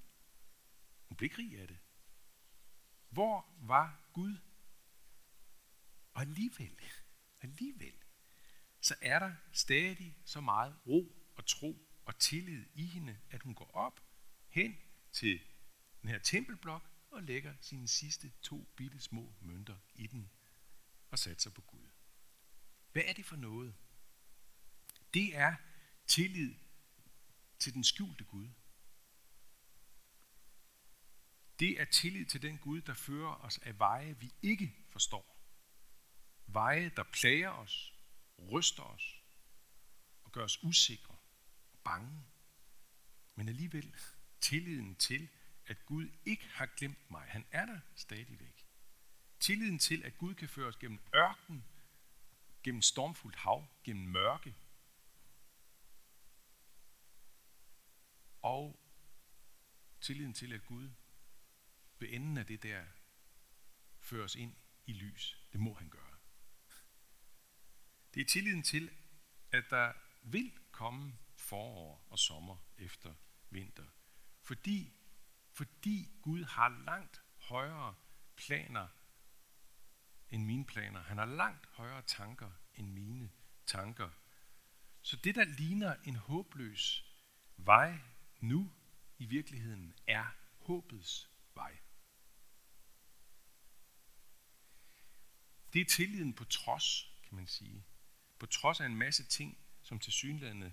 Hun 1.09 1.17
blev 1.17 1.27
ikke 1.27 1.39
rig 1.39 1.61
af 1.61 1.69
det. 1.69 1.79
Hvor 3.09 3.47
var 3.61 4.01
Gud? 4.13 4.37
Og 6.13 6.21
alligevel, 6.21 6.81
alligevel, 7.43 7.95
så 8.81 8.95
er 9.01 9.19
der 9.19 9.35
stadig 9.53 10.19
så 10.25 10.41
meget 10.41 10.77
ro 10.87 11.17
og 11.35 11.47
tro 11.47 11.89
og 12.05 12.19
tillid 12.19 12.67
i 12.75 12.87
hende, 12.87 13.19
at 13.31 13.43
hun 13.43 13.55
går 13.55 13.71
op 13.75 14.01
hen 14.49 14.77
til 15.13 15.41
den 16.03 16.11
her 16.11 16.19
tempelblok 16.19 16.91
og 17.11 17.23
lægger 17.23 17.55
sine 17.61 17.89
sidste 17.89 18.33
to 18.43 18.69
bitte 18.77 19.01
små 19.01 19.35
mønter 19.41 19.77
i 19.95 20.07
den 20.07 20.31
og 21.11 21.19
satser 21.19 21.51
på 21.51 21.61
Gud. 21.61 21.89
Hvad 22.93 23.03
er 23.07 23.13
det 23.13 23.25
for 23.25 23.37
noget? 23.37 23.75
Det 25.15 25.37
er 25.37 25.55
tillid 26.07 26.55
til 27.59 27.75
den 27.75 27.85
skjulte 27.85 28.25
Gud. 28.25 28.49
Det 31.59 31.81
er 31.81 31.85
tillid 31.85 32.27
til 32.27 32.43
den 32.43 32.59
Gud, 32.59 32.81
der 32.81 32.95
fører 32.95 33.35
os 33.35 33.59
af 33.59 33.79
veje, 33.79 34.17
vi 34.21 34.33
ikke 34.43 34.75
forstår. 34.91 35.37
Veje, 36.47 36.93
der 36.97 37.03
plager 37.03 37.51
os, 37.51 37.95
ryster 38.53 38.83
os 38.83 39.23
og 40.25 40.33
gør 40.33 40.45
os 40.45 40.63
usikre 40.63 41.17
og 41.73 41.79
bange. 41.85 42.25
Men 43.35 43.49
alligevel 43.49 43.95
tilliden 44.41 44.97
til, 44.97 45.29
at 45.67 45.87
Gud 45.87 46.11
ikke 46.25 46.49
har 46.49 46.67
glemt 46.67 47.11
mig. 47.11 47.23
Han 47.29 47.47
er 47.51 47.67
der 47.67 47.81
stadigvæk. 47.95 48.67
Tilliden 49.41 49.79
til, 49.79 50.05
at 50.05 50.19
Gud 50.19 50.35
kan 50.35 50.49
føre 50.49 50.69
os 50.69 50.77
gennem 50.77 51.01
ørken, 51.15 51.65
gennem 52.63 52.83
stormfuldt 52.83 53.37
hav, 53.37 53.67
gennem 53.85 54.07
mørke. 54.07 54.55
Og 58.45 58.81
tilliden 60.01 60.33
til, 60.33 60.53
at 60.53 60.65
Gud 60.67 60.91
ved 61.99 62.09
enden 62.11 62.39
af 62.39 62.47
det 62.47 62.63
der 62.63 62.85
fører 63.99 64.25
os 64.25 64.35
ind 64.35 64.57
i 64.87 64.93
lys. 64.93 65.49
Det 65.53 65.61
må 65.61 65.75
han 65.75 65.89
gøre. 65.89 66.17
Det 68.15 68.21
er 68.21 68.25
tilliden 68.25 68.63
til, 68.63 68.91
at 69.53 69.65
der 69.71 69.93
vil 70.23 70.53
komme 70.71 71.19
forår 71.37 72.07
og 72.11 72.19
sommer 72.19 72.57
efter 72.79 73.15
vinter. 73.51 73.87
Fordi, 74.43 74.97
fordi 75.51 76.19
Gud 76.23 76.45
har 76.45 76.69
langt 76.69 77.23
højere 77.37 77.95
planer 78.37 78.89
end 80.31 80.45
mine 80.45 80.67
planer. 80.67 81.03
Han 81.03 81.19
har 81.19 81.27
langt 81.27 81.67
højere 81.67 82.03
tanker 82.03 82.51
end 82.75 82.89
mine 82.89 83.31
tanker. 83.67 84.11
Så 85.03 85.17
det, 85.17 85.35
der 85.35 85.45
ligner 85.45 85.97
en 86.05 86.17
håbløs 86.17 87.15
vej 87.57 88.01
nu 88.49 88.73
i 89.19 89.27
virkeligheden, 89.27 89.95
er 90.07 90.27
håbets 90.59 91.31
vej. 91.55 91.79
Det 95.73 95.81
er 95.81 95.85
tilliden 95.85 96.35
på 96.35 96.45
trods, 96.45 97.13
kan 97.23 97.37
man 97.37 97.47
sige. 97.47 97.85
På 98.39 98.47
trods 98.47 98.81
af 98.81 98.87
en 98.87 98.97
masse 98.97 99.25
ting, 99.25 99.59
som 99.83 99.99
til 99.99 100.13
synlandet 100.13 100.73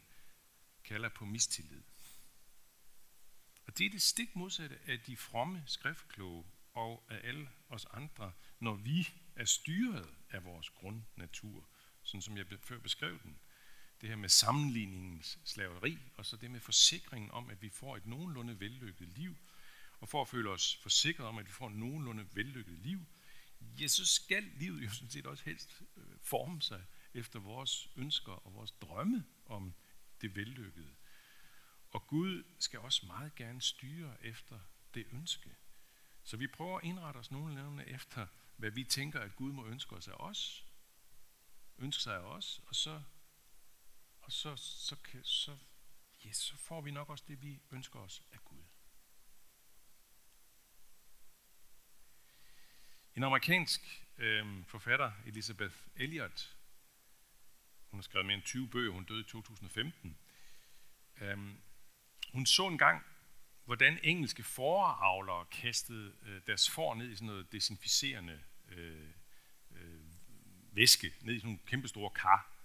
kalder 0.84 1.10
på 1.10 1.25
mistillid. 1.25 1.84
Og 3.66 3.78
det 3.78 3.86
er 3.86 3.90
det 3.90 4.01
stik 4.01 4.36
modsatte 4.36 4.80
af 4.86 5.00
de 5.00 5.18
fromme 5.18 5.63
skriftkloge 5.68 6.46
og 6.74 7.04
af 7.10 7.20
alle 7.24 7.50
os 7.70 7.86
andre, 7.86 8.32
når 8.60 8.75
vi 8.75 9.10
er 9.36 9.46
styret 9.46 10.16
af 10.30 10.44
vores 10.44 10.70
grundnatur, 10.70 11.70
sådan 12.04 12.22
som 12.22 12.38
jeg 12.38 12.46
før 12.62 12.80
beskrev 12.80 13.24
den. 13.24 13.40
Det 14.01 14.10
her 14.10 14.15
med 14.15 14.29
sammenligningens 14.29 15.39
slaveri, 15.43 15.98
og 16.17 16.25
så 16.25 16.38
det 16.38 16.51
med 16.51 16.60
forsikringen 16.60 17.31
om, 17.31 17.50
at 17.50 17.62
vi 17.62 17.70
får 17.70 17.98
et 17.98 18.05
nogenlunde 18.05 18.60
vellykket 18.60 19.08
liv. 19.08 19.36
Og 20.00 20.10
for 20.10 20.22
at 20.22 20.27
føle 20.27 20.50
os 20.50 20.75
forsikret 20.75 21.27
om, 21.27 21.38
at 21.38 21.46
vi 21.46 21.51
får 21.51 21.67
et 21.67 21.75
nogenlunde 21.75 22.27
vellykket 22.34 22.79
liv, 22.79 23.05
ja, 23.79 23.88
så 23.88 24.05
skal 24.05 24.43
livet 24.43 24.84
jo 24.84 24.89
sådan 24.89 25.10
set 25.10 25.25
også 25.25 25.46
helst 25.46 25.81
øh, 25.98 26.03
forme 26.22 26.62
sig 26.62 26.86
efter 27.13 27.39
vores 27.39 27.89
ønsker 27.96 28.31
og 28.31 28.53
vores 28.53 28.72
drømme 28.72 29.25
om 29.46 29.74
det 30.22 30.36
vellykkede. 30.36 30.96
Og 31.91 32.08
Gud 32.08 32.43
skal 32.60 32.79
også 32.79 33.05
meget 33.05 33.36
gerne 33.36 33.62
styre 33.62 34.25
efter 34.25 34.60
det 34.93 35.05
ønske. 35.12 35.55
Så 36.24 36.38
vi 36.38 36.48
prøver 36.48 36.77
at 36.77 36.84
indrette 36.84 37.17
os 37.17 37.31
nogenlunde 37.31 37.88
efter, 37.88 38.27
hvad 38.58 38.72
vi 38.72 38.84
tænker, 38.84 39.20
at 39.20 39.36
Gud 39.36 39.51
må 39.51 39.65
ønske 39.65 39.96
os 39.96 40.08
af 40.08 40.13
os. 40.13 40.65
Ønske 41.77 42.03
sig 42.03 42.15
af 42.15 42.20
os, 42.20 42.62
og 42.67 42.75
så, 42.75 43.01
og 44.22 44.32
så, 44.32 44.56
så, 44.56 44.96
kan, 44.96 45.24
så, 45.24 45.58
yes, 46.25 46.38
så 46.38 46.58
får 46.58 46.82
vi 46.82 46.92
nok 46.92 47.10
også 47.10 47.24
det, 47.28 47.42
vi 47.42 47.62
ønsker 47.72 48.00
os 48.00 48.24
af 48.32 48.44
Gud. 48.46 48.63
En 53.16 53.24
amerikansk 53.24 54.06
øh, 54.18 54.66
forfatter, 54.66 55.12
Elizabeth 55.25 55.75
Elliot, 55.96 56.58
hun 57.90 57.98
har 57.98 58.04
skrevet 58.04 58.25
mere 58.25 58.36
end 58.36 58.44
20 58.44 58.68
bøger, 58.70 58.92
hun 58.92 59.04
døde 59.04 59.22
i 59.22 59.24
2015. 59.24 60.18
Øh, 61.22 61.38
hun 62.34 62.46
så 62.46 62.68
en 62.68 62.78
gang, 62.78 63.06
hvordan 63.66 64.00
engelske 64.04 64.44
foravlere 64.44 65.46
kastede 65.46 66.16
øh, 66.22 66.42
deres 66.48 66.70
får 66.70 66.96
ned 66.96 67.12
i 67.12 67.16
sådan 67.16 67.25
noget 67.25 67.51
desinficerende 67.51 68.42
øh, 68.70 69.10
øh, 69.72 70.01
væske, 70.72 71.13
ned 71.22 71.34
i 71.34 71.40
sådan 71.40 71.48
nogle 71.48 71.60
kæmpe 71.66 71.88
store 71.88 72.10
kar. 72.10 72.61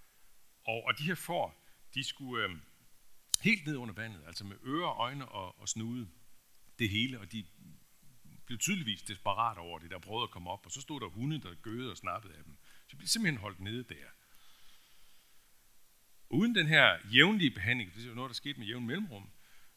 Og, 0.67 0.85
og 0.85 0.99
de 0.99 1.05
her 1.05 1.15
får, 1.15 1.67
de 1.95 2.05
skulle 2.05 2.45
øh, 2.45 2.57
helt 3.41 3.67
ned 3.67 3.77
under 3.77 3.95
vandet, 3.95 4.23
altså 4.27 4.45
med 4.45 4.57
ører, 4.65 5.01
øjne 5.01 5.29
og, 5.29 5.61
og 5.61 5.69
snude, 5.69 6.09
det 6.79 6.89
hele, 6.89 7.21
og 7.21 7.33
de 7.33 7.47
blev 8.47 8.59
tydeligvis 8.59 9.03
desperat 9.03 9.59
over 9.59 9.79
det, 9.79 9.91
der 9.91 9.99
prøvede 9.99 10.25
at 10.25 10.31
komme 10.31 10.51
op, 10.51 10.67
og 10.67 10.73
så 10.73 10.81
stod 10.81 11.01
der 11.01 11.07
hunde, 11.07 11.41
der 11.41 11.55
gøede 11.55 11.91
og 11.91 11.97
snappede 11.97 12.35
af 12.35 12.45
dem. 12.45 12.57
Så 12.87 12.89
de 12.91 12.97
blev 12.97 13.09
simpelthen 13.09 13.41
holdt 13.41 13.61
nede 13.61 13.85
der. 13.85 14.07
Uden 16.31 16.55
den 16.55 16.67
her 16.67 16.99
jævnlige 17.15 17.51
behandling, 17.51 17.95
det 17.95 18.05
er 18.05 18.09
jo 18.09 18.15
noget, 18.15 18.29
der 18.29 18.35
skete 18.35 18.59
med 18.59 18.67
jævn 18.67 18.87
mellemrum, 18.87 19.31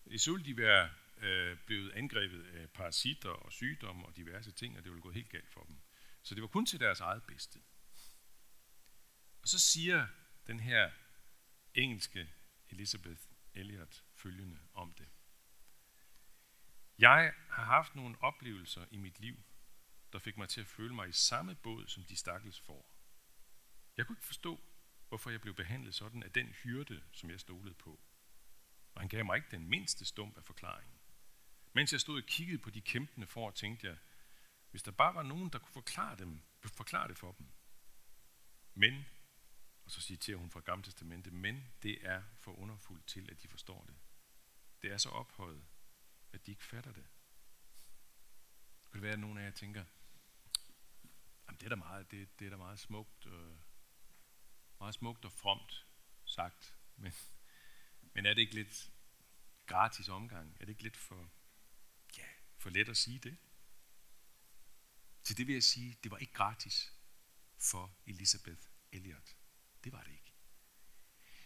øh, 0.07 0.19
så 0.19 0.31
ville 0.31 0.45
de 0.45 0.57
være 0.57 0.89
øh, 1.21 1.57
blevet 1.65 1.91
angrebet 1.91 2.43
af 2.43 2.69
parasitter 2.69 3.29
og 3.29 3.51
sygdomme 3.51 4.05
og 4.05 4.15
diverse 4.15 4.51
ting, 4.51 4.77
og 4.77 4.83
det 4.83 4.91
ville 4.91 5.01
gå 5.01 5.11
helt 5.11 5.29
galt 5.29 5.49
for 5.49 5.63
dem. 5.63 5.77
Så 6.23 6.35
det 6.35 6.41
var 6.41 6.47
kun 6.47 6.65
til 6.65 6.79
deres 6.79 6.99
eget 6.99 7.23
bedste. 7.23 7.59
Og 9.41 9.47
så 9.47 9.59
siger 9.59 10.07
den 10.49 10.59
her 10.59 10.91
engelske 11.73 12.33
Elizabeth 12.69 13.21
Elliot 13.53 14.03
følgende 14.13 14.59
om 14.73 14.93
det. 14.93 15.07
Jeg 16.97 17.33
har 17.49 17.63
haft 17.63 17.95
nogle 17.95 18.21
oplevelser 18.21 18.85
i 18.91 18.97
mit 18.97 19.19
liv, 19.19 19.43
der 20.13 20.19
fik 20.19 20.37
mig 20.37 20.49
til 20.49 20.61
at 20.61 20.67
føle 20.67 20.95
mig 20.95 21.09
i 21.09 21.11
samme 21.11 21.55
båd 21.55 21.87
som 21.87 22.03
de 22.03 22.15
stakkels 22.15 22.59
får. 22.59 22.89
Jeg 23.97 24.05
kunne 24.05 24.13
ikke 24.13 24.25
forstå, 24.25 24.59
hvorfor 25.09 25.29
jeg 25.29 25.41
blev 25.41 25.53
behandlet 25.53 25.95
sådan 25.95 26.23
af 26.23 26.31
den 26.31 26.47
hyrde, 26.47 27.03
som 27.11 27.29
jeg 27.29 27.39
stolede 27.39 27.73
på. 27.73 27.99
Og 28.95 29.01
han 29.01 29.09
gav 29.09 29.25
mig 29.25 29.35
ikke 29.35 29.51
den 29.51 29.67
mindste 29.67 30.05
stump 30.05 30.37
af 30.37 30.43
forklaringen. 30.43 30.99
Mens 31.73 31.91
jeg 31.91 32.01
stod 32.01 32.21
og 32.21 32.27
kiggede 32.27 32.57
på 32.57 32.69
de 32.69 32.81
kæmpende 32.81 33.27
for, 33.27 33.51
tænkte 33.51 33.87
jeg, 33.87 33.97
hvis 34.71 34.83
der 34.83 34.91
bare 34.91 35.15
var 35.15 35.23
nogen, 35.23 35.49
der 35.49 35.59
kunne 35.59 35.73
forklare, 35.73 36.17
dem, 36.17 36.41
forklare 36.65 37.07
det 37.07 37.17
for 37.17 37.31
dem. 37.31 37.47
Men, 38.73 39.05
og 39.89 39.93
så 39.93 40.01
citerer 40.01 40.37
hun 40.37 40.49
fra 40.49 40.59
Gamle 40.59 40.83
Testamente, 40.83 41.31
men 41.31 41.71
det 41.83 42.07
er 42.07 42.23
for 42.39 42.51
underfuldt 42.59 43.07
til, 43.07 43.29
at 43.31 43.41
de 43.41 43.47
forstår 43.47 43.83
det. 43.83 43.95
Det 44.81 44.91
er 44.91 44.97
så 44.97 45.09
ophøjet, 45.09 45.65
at 46.33 46.45
de 46.45 46.51
ikke 46.51 46.63
fatter 46.63 46.91
det. 46.91 47.05
Det 48.83 48.91
kan 48.91 49.01
være, 49.01 49.13
at 49.13 49.19
nogle 49.19 49.41
af 49.41 49.45
jer 49.45 49.51
tænker, 49.51 49.85
jamen 51.47 51.59
det 51.59 51.65
er 51.65 51.69
da 51.69 51.75
meget, 51.75 52.11
det, 52.11 52.39
det 52.39 52.45
er 52.45 52.49
da 52.49 52.57
meget 52.57 52.79
smukt, 52.79 53.25
øh, 53.25 53.55
meget 54.79 54.95
smukt 54.95 55.25
og 55.25 55.31
fromt 55.31 55.85
sagt, 56.25 56.77
men, 56.95 57.13
men 58.13 58.25
er 58.25 58.33
det 58.33 58.41
ikke 58.41 58.55
lidt 58.55 58.91
gratis 59.65 60.09
omgang? 60.09 60.57
Er 60.59 60.65
det 60.65 60.69
ikke 60.69 60.83
lidt 60.83 60.97
for, 60.97 61.29
ja, 62.17 62.27
for 62.57 62.69
let 62.69 62.89
at 62.89 62.97
sige 62.97 63.19
det? 63.19 63.37
Til 65.23 65.37
det 65.37 65.47
vil 65.47 65.53
jeg 65.53 65.63
sige, 65.63 65.97
det 66.03 66.11
var 66.11 66.17
ikke 66.17 66.33
gratis 66.33 66.93
for 67.57 67.97
Elisabeth 68.05 68.61
Elliot. 68.91 69.38
Det 69.83 69.93
var 69.93 70.03
det 70.03 70.11
ikke. 70.11 70.33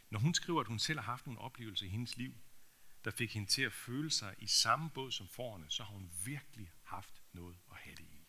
Når 0.09 0.19
hun 0.19 0.33
skriver, 0.33 0.61
at 0.61 0.67
hun 0.67 0.79
selv 0.79 0.99
har 0.99 1.05
haft 1.05 1.25
nogle 1.25 1.41
oplevelser 1.41 1.85
i 1.85 1.89
hendes 1.89 2.17
liv, 2.17 2.33
der 3.05 3.11
fik 3.11 3.33
hende 3.33 3.49
til 3.49 3.61
at 3.61 3.73
føle 3.73 4.11
sig 4.11 4.35
i 4.37 4.47
samme 4.47 4.89
båd 4.89 5.11
som 5.11 5.27
forerne, 5.27 5.65
så 5.69 5.83
har 5.83 5.93
hun 5.93 6.11
virkelig 6.25 6.71
haft 6.83 7.23
noget 7.33 7.57
at 7.71 7.77
have 7.77 7.95
det 7.95 8.03
i. 8.03 8.27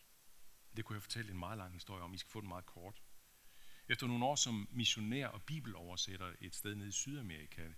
Det 0.77 0.85
kunne 0.85 0.97
jeg 0.97 1.03
fortælle 1.03 1.31
en 1.31 1.39
meget 1.39 1.59
lang 1.59 1.73
historie 1.73 2.03
om. 2.03 2.15
I 2.15 2.19
skal 2.19 2.31
få 2.31 2.41
den 2.41 2.49
meget 2.49 2.67
kort. 2.67 3.03
Efter 3.89 4.07
nogle 4.07 4.25
år 4.25 4.35
som 4.35 4.69
missionær 4.73 5.27
og 5.27 5.43
bibeloversætter 5.43 6.33
et 6.41 6.55
sted 6.55 6.75
nede 6.75 6.89
i 6.89 6.93
Sydamerika, 6.93 7.69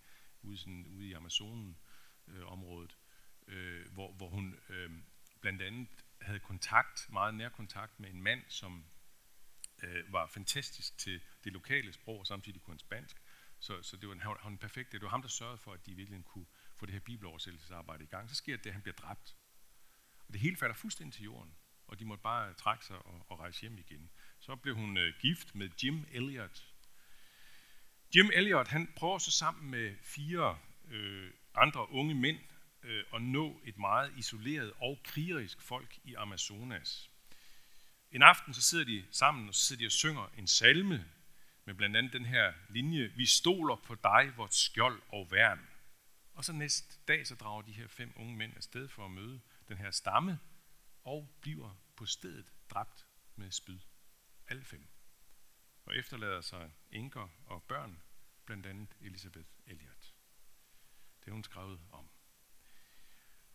ude, 0.43 0.59
sådan, 0.59 0.87
ude 0.87 1.07
i 1.09 1.13
Amazonen-området, 1.13 2.97
øh, 3.47 3.81
øh, 3.81 3.93
hvor, 3.93 4.13
hvor 4.13 4.29
hun 4.29 4.59
øh, 4.69 4.91
blandt 5.41 5.63
andet 5.63 5.89
havde 6.21 6.39
kontakt, 6.39 7.07
meget 7.13 7.35
nær 7.35 7.49
kontakt 7.49 8.01
med 8.01 8.11
en 8.11 8.23
mand, 8.23 8.43
som 8.49 8.85
øh, 9.83 10.13
var 10.13 10.27
fantastisk 10.27 10.99
til 10.99 11.21
det 11.45 11.53
lokale 11.53 11.93
sprog, 11.93 12.19
og 12.19 12.27
samtidig 12.27 12.63
kunne 12.63 12.73
han 12.73 12.79
spansk. 12.79 13.17
Så, 13.59 13.83
så 13.83 13.97
det 13.97 14.09
var, 14.09 14.15
han, 14.15 14.37
han 14.41 14.59
perfekt. 14.59 14.93
Det 14.93 15.03
var 15.03 15.09
ham, 15.09 15.23
der 15.23 15.29
sørgede 15.29 15.59
for, 15.59 15.73
at 15.73 15.87
de 15.87 15.95
virkelig 15.95 16.25
kunne 16.25 16.47
få 16.77 16.87
det 16.87 16.93
her 16.93 17.01
bibeloversættelsesarbejde 17.01 18.05
i 18.05 18.07
gang. 18.07 18.29
Så 18.29 18.35
sker 18.35 18.57
det, 18.57 18.67
at 18.67 18.73
han 18.73 18.83
bliver 18.83 18.97
dræbt. 18.97 19.37
Og 20.27 20.33
det 20.33 20.41
hele 20.41 20.57
falder 20.57 20.75
fuldstændig 20.75 21.15
til 21.15 21.25
jorden, 21.25 21.55
og 21.87 21.99
de 21.99 22.05
måtte 22.05 22.23
bare 22.23 22.55
trække 22.55 22.85
sig 22.85 22.97
og, 22.97 23.27
og 23.29 23.41
rejse 23.41 23.61
hjem 23.61 23.79
igen. 23.79 24.11
Så 24.41 24.57
blev 24.57 24.75
hun 24.75 24.97
øh, 24.97 25.15
gift 25.21 25.55
med 25.55 25.71
Jim 25.83 26.05
Elliot. 26.13 26.67
Jim 28.17 28.31
Elliot, 28.35 28.69
han 28.69 28.93
prøver 28.97 29.19
så 29.19 29.31
sammen 29.31 29.71
med 29.71 29.97
fire 30.03 30.59
øh, 30.91 31.31
andre 31.55 31.91
unge 31.91 32.15
mænd 32.15 32.39
øh, 32.83 33.05
at 33.15 33.23
nå 33.23 33.61
et 33.65 33.79
meget 33.79 34.13
isoleret 34.17 34.73
og 34.81 34.99
krigerisk 35.05 35.63
folk 35.63 35.99
i 36.05 36.15
Amazonas. 36.15 37.11
En 38.13 38.23
aften 38.23 38.55
så 38.55 38.63
sidder 38.63 38.85
de 38.85 39.05
sammen, 39.11 39.49
og 39.49 39.55
så 39.55 39.61
sidder 39.61 39.81
de 39.81 39.87
og 39.87 39.93
synger 39.93 40.29
en 40.37 40.47
salme 40.47 41.07
med 41.65 41.75
blandt 41.75 41.97
andet 41.97 42.13
den 42.13 42.25
her 42.25 42.53
linje, 42.69 43.13
Vi 43.17 43.27
stoler 43.27 43.77
på 43.77 43.95
dig, 43.95 44.33
vort 44.37 44.55
skjold 44.55 45.03
og 45.09 45.31
værn. 45.31 45.69
Og 46.35 46.45
så 46.45 46.53
næste 46.53 46.99
dag, 47.09 47.27
så 47.27 47.35
drager 47.35 47.63
de 47.63 47.73
her 47.73 47.89
fem 47.89 48.13
unge 48.17 48.37
mænd 48.37 48.57
afsted 48.57 48.89
for 48.89 49.05
at 49.05 49.11
møde 49.11 49.41
den 49.69 49.77
her 49.77 49.91
stamme, 49.91 50.39
og 51.05 51.37
bliver 51.41 51.77
på 51.97 52.07
stedet 52.07 52.53
dræbt 52.71 53.07
med 53.37 53.51
spyd. 53.51 53.79
Alle 54.49 54.65
fem. 54.65 54.87
Og 55.85 55.97
efterlader 55.97 56.41
sig 56.41 56.71
enker 56.91 57.29
og 57.47 57.63
børn, 57.63 58.03
blandt 58.45 58.67
andet 58.67 58.97
Elisabeth 59.01 59.49
Elliot. 59.67 60.15
Det 61.19 61.25
har 61.25 61.33
hun 61.33 61.45
skrevet 61.45 61.81
om. 61.93 62.09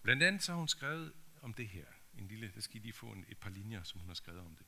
Blandt 0.01 0.23
andet 0.23 0.43
så 0.43 0.51
har 0.51 0.59
hun 0.59 0.67
skrevet 0.67 1.13
om 1.41 1.53
det 1.53 1.67
her. 1.67 1.85
En 2.13 2.27
lille, 2.27 2.51
der 2.51 2.61
skal 2.61 2.75
I 2.75 2.79
lige 2.79 2.93
få 2.93 3.11
en, 3.11 3.25
et 3.27 3.37
par 3.37 3.49
linjer, 3.49 3.83
som 3.83 3.99
hun 3.99 4.09
har 4.09 4.15
skrevet 4.15 4.41
om 4.41 4.55
det. 4.55 4.65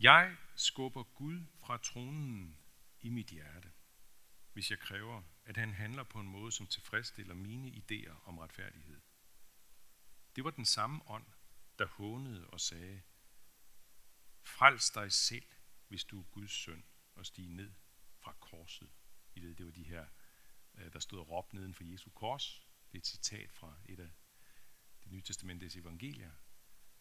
Jeg 0.00 0.36
skubber 0.54 1.02
Gud 1.02 1.44
fra 1.56 1.78
tronen 1.78 2.58
i 3.00 3.08
mit 3.08 3.26
hjerte, 3.26 3.72
hvis 4.52 4.70
jeg 4.70 4.78
kræver, 4.78 5.22
at 5.44 5.56
han 5.56 5.72
handler 5.72 6.02
på 6.04 6.20
en 6.20 6.28
måde, 6.28 6.52
som 6.52 6.66
tilfredsstiller 6.66 7.34
mine 7.34 7.68
idéer 7.68 8.28
om 8.28 8.38
retfærdighed. 8.38 9.00
Det 10.36 10.44
var 10.44 10.50
den 10.50 10.64
samme 10.64 11.08
ånd, 11.08 11.26
der 11.78 11.86
hånede 11.86 12.46
og 12.46 12.60
sagde, 12.60 13.02
Frels 14.42 14.90
dig 14.90 15.12
selv, 15.12 15.46
hvis 15.88 16.04
du 16.04 16.20
er 16.20 16.24
Guds 16.24 16.52
søn, 16.52 16.84
og 17.14 17.26
stige 17.26 17.48
ned 17.48 17.72
fra 18.18 18.32
korset. 18.40 18.90
I 19.34 19.40
ved, 19.40 19.54
det 19.54 19.66
var 19.66 19.72
de 19.72 19.84
her, 19.84 20.06
øh, 20.74 20.92
der 20.92 20.98
stod 20.98 21.18
og 21.18 21.28
råbte 21.28 21.56
neden 21.56 21.74
for 21.74 21.84
Jesu 21.84 22.10
kors. 22.10 22.66
Det 22.92 22.98
er 22.98 23.00
et 23.00 23.06
citat 23.06 23.52
fra 23.52 23.74
et 23.84 24.00
af 24.00 24.10
det 25.06 25.12
nye 25.12 25.22
testamentets 25.22 25.76
evangelier. 25.76 26.30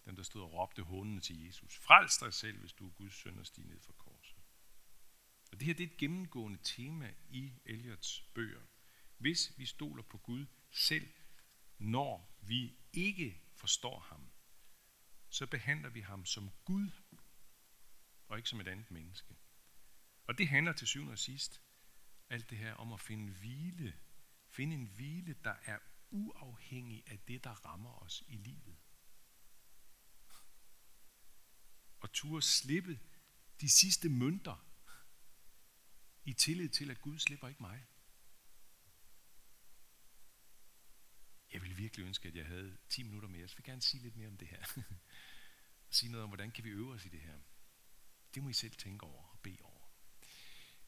Dem, 0.05 0.15
der 0.15 0.23
stod 0.23 0.41
og 0.41 0.53
råbte 0.53 0.83
hånene 0.83 1.21
til 1.21 1.45
Jesus. 1.45 1.77
Frels 1.77 2.17
dig 2.17 2.33
selv, 2.33 2.59
hvis 2.59 2.73
du 2.73 2.87
er 2.87 2.91
Guds 2.91 3.13
søn, 3.13 3.39
og 3.39 3.45
stig 3.45 3.65
ned 3.65 3.79
fra 3.79 3.93
korset. 3.93 4.37
Og 5.51 5.59
det 5.59 5.65
her 5.65 5.73
det 5.73 5.83
er 5.83 5.91
et 5.91 5.97
gennemgående 5.97 6.59
tema 6.63 7.13
i 7.29 7.53
Eliots 7.65 8.21
bøger. 8.33 8.61
Hvis 9.17 9.53
vi 9.57 9.65
stoler 9.65 10.03
på 10.03 10.17
Gud 10.17 10.45
selv, 10.71 11.13
når 11.77 12.37
vi 12.41 12.77
ikke 12.93 13.41
forstår 13.53 13.99
ham, 13.99 14.31
så 15.29 15.47
behandler 15.47 15.89
vi 15.89 16.01
ham 16.01 16.25
som 16.25 16.51
Gud, 16.65 16.89
og 18.27 18.37
ikke 18.37 18.49
som 18.49 18.59
et 18.59 18.67
andet 18.67 18.91
menneske. 18.91 19.35
Og 20.27 20.37
det 20.37 20.47
handler 20.47 20.73
til 20.73 20.87
syvende 20.87 21.11
og 21.11 21.19
sidst 21.19 21.61
alt 22.29 22.49
det 22.49 22.57
her 22.57 22.73
om 22.73 22.93
at 22.93 22.99
finde 22.99 23.33
hvile. 23.33 23.93
Finde 24.47 24.75
en 24.75 24.85
hvile, 24.85 25.33
der 25.43 25.55
er 25.65 25.79
uafhængig 26.11 27.03
af 27.07 27.14
det, 27.27 27.43
der 27.43 27.65
rammer 27.65 28.03
os 28.03 28.23
i 28.27 28.35
livet. 28.35 28.77
Og 31.99 32.11
turde 32.13 32.41
slippe 32.41 32.99
de 33.61 33.69
sidste 33.69 34.09
mønter 34.09 34.65
i 36.23 36.33
tillid 36.33 36.69
til, 36.69 36.91
at 36.91 37.01
Gud 37.01 37.19
slipper 37.19 37.47
ikke 37.47 37.63
mig. 37.63 37.85
Jeg 41.53 41.61
vil 41.61 41.77
virkelig 41.77 42.05
ønske, 42.05 42.27
at 42.27 42.35
jeg 42.35 42.45
havde 42.45 42.77
10 42.89 43.03
minutter 43.03 43.29
mere. 43.29 43.47
Så 43.47 43.55
vil 43.57 43.63
gerne 43.63 43.81
sige 43.81 44.03
lidt 44.03 44.15
mere 44.15 44.27
om 44.27 44.37
det 44.37 44.47
her. 44.47 44.65
sige 45.89 46.11
noget 46.11 46.23
om, 46.23 46.29
hvordan 46.29 46.51
kan 46.51 46.63
vi 46.63 46.69
øve 46.69 46.93
os 46.93 47.05
i 47.05 47.09
det 47.09 47.21
her. 47.21 47.39
Det 48.33 48.43
må 48.43 48.49
I 48.49 48.53
selv 48.53 48.75
tænke 48.75 49.05
over 49.05 49.23
og 49.23 49.39
bede 49.39 49.61
over. 49.61 49.87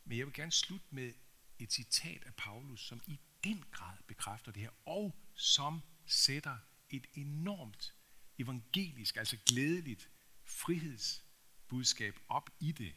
Men 0.03 0.17
jeg 0.17 0.25
vil 0.25 0.33
gerne 0.33 0.51
slutte 0.51 0.85
med 0.89 1.13
et 1.59 1.73
citat 1.73 2.23
af 2.23 2.35
Paulus, 2.35 2.87
som 2.87 3.01
i 3.07 3.19
den 3.43 3.63
grad 3.71 3.97
bekræfter 4.07 4.51
det 4.51 4.61
her, 4.61 4.71
og 4.85 5.19
som 5.35 5.81
sætter 6.07 6.57
et 6.89 7.07
enormt 7.13 7.95
evangelisk, 8.39 9.17
altså 9.17 9.37
glædeligt 9.45 10.09
frihedsbudskab 10.43 12.19
op 12.27 12.49
i 12.59 12.71
det. 12.71 12.95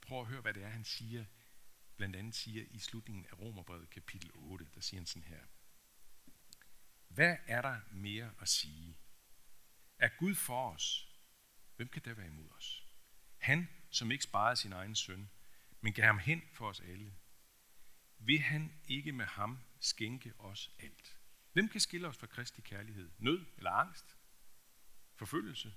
Prøv 0.00 0.20
at 0.20 0.26
høre, 0.26 0.40
hvad 0.40 0.54
det 0.54 0.62
er, 0.62 0.68
han 0.68 0.84
siger. 0.84 1.24
Blandt 1.96 2.16
andet 2.16 2.34
siger 2.34 2.64
i 2.70 2.78
slutningen 2.78 3.26
af 3.26 3.38
Romerbrevet 3.38 3.90
kapitel 3.90 4.30
8, 4.34 4.66
der 4.74 4.80
siger 4.80 5.00
han 5.00 5.06
sådan 5.06 5.28
her. 5.28 5.40
Hvad 7.08 7.36
er 7.46 7.62
der 7.62 7.80
mere 7.92 8.34
at 8.40 8.48
sige? 8.48 8.98
Er 9.98 10.08
Gud 10.18 10.34
for 10.34 10.70
os? 10.70 11.08
Hvem 11.76 11.88
kan 11.88 12.02
der 12.04 12.14
være 12.14 12.26
imod 12.26 12.50
os? 12.50 12.86
Han, 13.38 13.68
som 13.90 14.10
ikke 14.10 14.24
sparede 14.24 14.56
sin 14.56 14.72
egen 14.72 14.94
søn, 14.94 15.30
men 15.80 15.92
gav 15.92 16.06
ham 16.06 16.18
hen 16.18 16.42
for 16.52 16.68
os 16.68 16.80
alle. 16.80 17.14
Vil 18.18 18.40
han 18.40 18.80
ikke 18.88 19.12
med 19.12 19.26
ham 19.26 19.58
skænke 19.80 20.32
os 20.38 20.70
alt? 20.78 21.15
Hvem 21.56 21.68
kan 21.68 21.80
skille 21.80 22.08
os 22.08 22.16
fra 22.16 22.26
Kristi 22.26 22.60
kærlighed? 22.60 23.10
Nød 23.18 23.46
eller 23.56 23.70
angst? 23.70 24.16
Forfølgelse? 25.14 25.74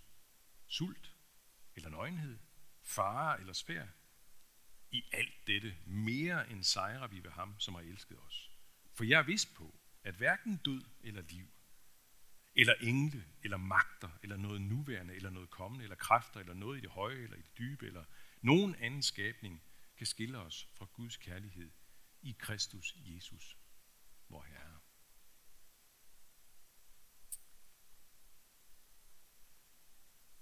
Sult? 0.68 1.16
Eller 1.76 1.90
nøgenhed? 1.90 2.38
Fare 2.82 3.40
eller 3.40 3.54
svær? 3.54 3.88
I 4.92 5.04
alt 5.12 5.48
dette 5.48 5.78
mere 5.86 6.52
end 6.52 6.64
sejrer 6.64 7.08
vi 7.08 7.24
ved 7.24 7.32
ham, 7.32 7.60
som 7.60 7.76
har 7.76 7.82
elsket 7.82 8.20
os. 8.20 8.52
For 8.94 9.04
jeg 9.04 9.20
er 9.20 9.24
vist 9.24 9.56
på, 9.56 9.80
at 10.04 10.16
hverken 10.16 10.58
død 10.58 10.84
eller 11.04 11.22
liv, 11.22 11.48
eller 12.56 12.74
engle, 12.82 13.26
eller 13.44 13.58
magter, 13.58 14.10
eller 14.24 14.38
noget 14.38 14.62
nuværende, 14.62 15.16
eller 15.16 15.30
noget 15.30 15.50
kommende, 15.50 15.84
eller 15.84 15.96
kræfter, 15.96 16.40
eller 16.40 16.54
noget 16.54 16.78
i 16.78 16.82
det 16.82 16.90
høje, 16.90 17.18
eller 17.18 17.38
i 17.38 17.42
det 17.42 17.58
dybe, 17.58 17.88
eller 17.88 18.04
nogen 18.42 18.76
anden 18.76 19.02
skabning, 19.02 19.64
kan 19.98 20.08
skille 20.08 20.38
os 20.38 20.68
fra 20.74 20.86
Guds 20.94 21.18
kærlighed 21.18 21.72
i 22.22 22.36
Kristus 22.40 22.96
Jesus, 22.98 23.58
vor 24.30 24.44
Herre. 24.44 24.79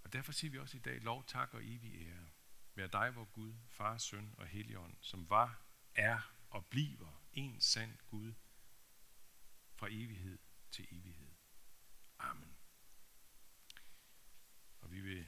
Og 0.08 0.14
derfor 0.14 0.32
siger 0.32 0.52
vi 0.52 0.60
også 0.60 0.78
i 0.78 0.80
dag, 0.80 1.02
lov, 1.02 1.26
tak 1.26 1.54
og 1.54 1.64
evig 1.64 2.08
ære. 2.08 2.28
Vær 2.76 2.88
dig, 2.88 3.16
vor 3.16 3.26
Gud, 3.26 3.54
far, 3.68 3.98
søn 3.98 4.34
og 4.38 4.48
helligånd, 4.48 4.98
som 5.02 5.30
var, 5.30 5.62
er 5.96 6.34
og 6.50 6.66
bliver 6.66 7.24
en 7.34 7.62
sand 7.62 7.98
Gud 8.08 8.34
fra 9.76 9.88
evighed 9.92 10.40
til 10.72 10.88
evighed. 10.92 11.32
Amen. 12.20 12.58
Og 14.82 14.92
vi 14.92 15.02
vil 15.02 15.26